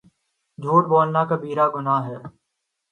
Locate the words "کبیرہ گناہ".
1.29-2.01